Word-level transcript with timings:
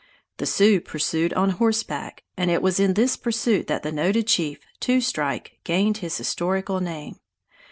The 0.37 0.47
Sioux 0.47 0.81
pursued 0.81 1.31
on 1.35 1.51
horseback; 1.51 2.23
and 2.35 2.49
it 2.49 2.63
was 2.63 2.79
in 2.79 2.95
this 2.95 3.15
pursuit 3.15 3.67
that 3.67 3.83
the 3.83 3.91
noted 3.91 4.25
chief 4.25 4.57
Two 4.79 4.99
Strike 4.99 5.59
gained 5.63 5.97
his 5.97 6.17
historical 6.17 6.79
name. 6.79 7.17